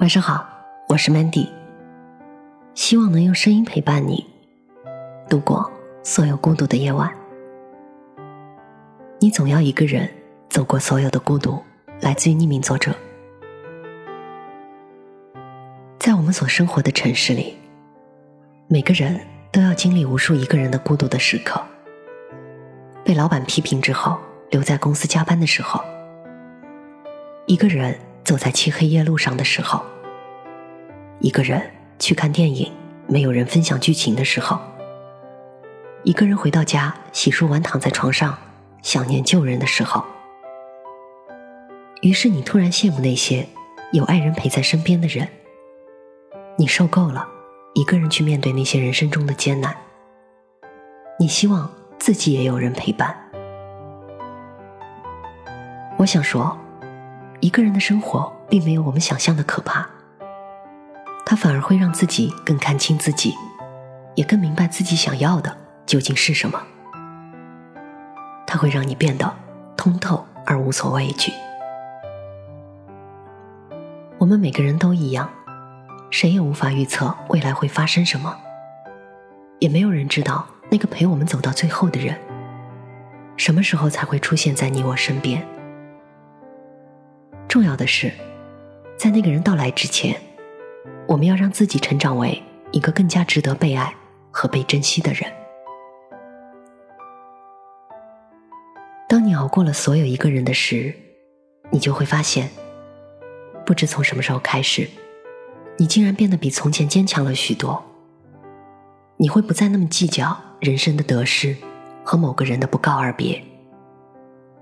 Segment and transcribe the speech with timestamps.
[0.00, 0.48] 晚上好，
[0.88, 1.46] 我是 Mandy，
[2.72, 4.26] 希望能用声音陪伴你
[5.28, 5.70] 度过
[6.02, 7.12] 所有孤独的夜晚。
[9.18, 10.08] 你总要一个人
[10.48, 11.62] 走过所有的孤独。
[12.00, 12.94] 来自于匿名作者。
[15.98, 17.54] 在我们所生活的城市里，
[18.68, 19.20] 每个人
[19.52, 21.62] 都要经历无数一个人的孤独的时刻。
[23.04, 25.78] 被老板批评之后，留在公司加班的时候；
[27.44, 27.94] 一个人
[28.24, 29.80] 走在漆黑夜路上的时候；
[31.20, 32.72] 一个人去看电影，
[33.06, 34.58] 没有人分享剧情的时候；
[36.04, 38.38] 一个人回到家，洗漱完躺在床上，
[38.82, 40.04] 想念旧人的时候。
[42.02, 43.46] 于是你突然羡慕那些
[43.92, 45.28] 有爱人陪在身边的人，
[46.56, 47.28] 你受够了
[47.74, 49.76] 一个人去面对那些人生中的艰难，
[51.18, 53.14] 你希望自己也有人陪伴。
[55.98, 56.56] 我想说，
[57.40, 59.88] 一个人的生活并没有我们想象的可怕，
[61.24, 63.34] 它反而会让自己更看清自己，
[64.14, 65.56] 也更明白自己想要的
[65.86, 66.62] 究竟是什么。
[68.46, 69.32] 它会让你变得
[69.74, 71.32] 通透而无所畏惧。
[74.18, 75.30] 我们每个人都一样，
[76.10, 78.36] 谁也无法预测未来会发生什么，
[79.60, 82.20] 也没有人知道那个陪我们走到最后的人，
[83.38, 85.42] 什么时候才会出现在你我身边。
[87.60, 88.10] 重要的是，
[88.96, 90.18] 在那个人到来之前，
[91.06, 93.94] 我们要让自己成长为一个更加值得被爱
[94.30, 95.30] 和被珍惜的人。
[99.06, 100.94] 当你熬过了所有一个人的时，
[101.68, 102.48] 你就会发现。
[103.66, 104.88] 不知从什么时候开始，
[105.76, 107.84] 你竟然变得比从前坚强了许多。
[109.18, 111.54] 你会不再那么计较人生的得失
[112.02, 113.44] 和某个人的不告而别，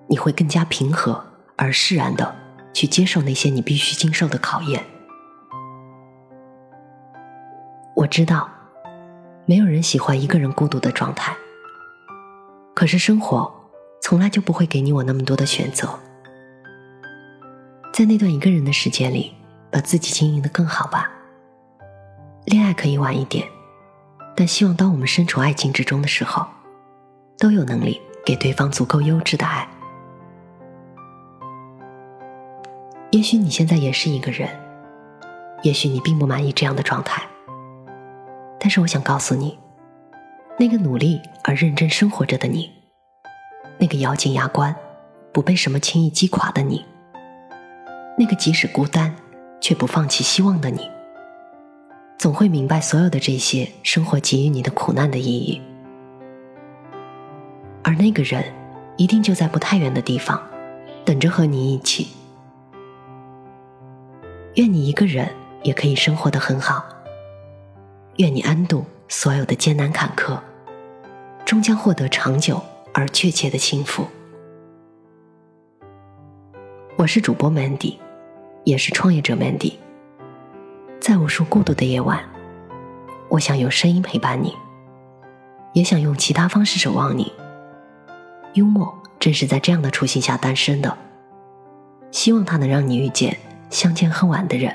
[0.08, 1.24] 你会更加平和
[1.54, 2.34] 而释然的
[2.78, 4.84] 去接受那些你必须经受的考验。
[7.96, 8.48] 我知道，
[9.46, 11.36] 没有人喜欢一个人孤独的状态，
[12.74, 13.52] 可是生活
[14.00, 15.98] 从来就不会给你我那么多的选择。
[17.92, 19.34] 在那段一个人的时间里，
[19.72, 21.10] 把自己经营的更好吧。
[22.44, 23.44] 恋爱可以晚一点，
[24.36, 26.46] 但希望当我们身处爱情之中的时候，
[27.38, 29.68] 都有能力给对方足够优质的爱。
[33.18, 34.48] 也许你现在也是一个人，
[35.64, 37.20] 也许你并不满意这样的状态，
[38.60, 39.58] 但是我想告诉你，
[40.56, 42.70] 那个努力而认真生活着的你，
[43.76, 44.72] 那个咬紧牙关，
[45.32, 46.84] 不被什么轻易击垮的你。
[48.16, 49.12] 那个即使孤单
[49.60, 50.88] 却不放弃希望的你，
[52.18, 55.60] 总会明白所有的这些生活给予你的苦难的意义。
[57.82, 58.44] 而那个人，
[58.96, 60.40] 一定就在不太远的地方，
[61.04, 62.06] 等着和你一起。
[64.58, 65.32] 愿你一个人
[65.62, 66.84] 也可以生活的很好。
[68.16, 70.36] 愿你安度所有的艰难坎坷，
[71.44, 72.60] 终将获得长久
[72.92, 74.04] 而确切的幸福。
[76.96, 77.94] 我是主播 Mandy。
[78.64, 79.74] 也是创业者 Mandy，
[81.00, 82.22] 在无数孤独的夜晚，
[83.30, 84.54] 我想用声音陪伴你，
[85.72, 87.32] 也想用其他方式守望你。
[88.54, 90.98] 幽默正是在这样的初心下诞生的，
[92.10, 93.38] 希望它能让你遇见
[93.70, 94.74] 相见恨晚的人。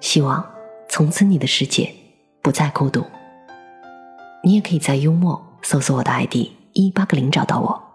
[0.00, 0.44] 希望
[0.88, 1.92] 从此你的世界
[2.40, 3.04] 不再孤独。
[4.42, 7.92] 你也可以在幽默搜索我的 ID 一八个零找到我。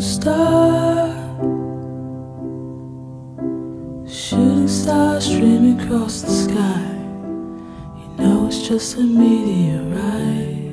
[0.00, 0.59] streaming
[5.90, 6.82] across the sky.
[7.98, 10.70] You know it's just a meteorite.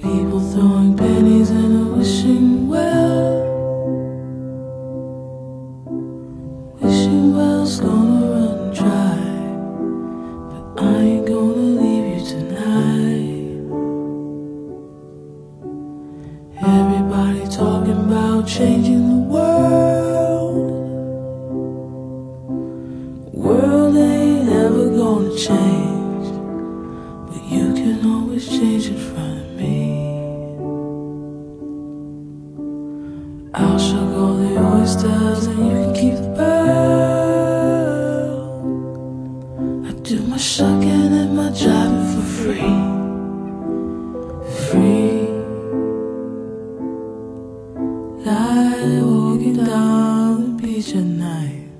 [0.00, 3.44] People throwing pennies in a wishing well.
[6.80, 9.18] Wishing well's gonna run dry.
[10.48, 13.52] But I ain't gonna leave you tonight.
[16.56, 19.91] Everybody talking about changing the world.
[25.36, 26.28] Change,
[27.26, 30.00] but you can always change in front of me.
[33.54, 36.62] I'll shuck all the oysters and you can keep the pearl.
[39.86, 42.76] I do my shucking and my jiving for free.
[44.68, 45.28] Free.
[48.24, 51.71] Like walking down the beach at night.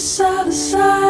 [0.00, 1.05] side to side.